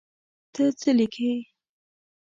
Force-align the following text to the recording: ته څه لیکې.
ته 0.53 0.63
څه 0.79 0.91
لیکې. 0.97 1.31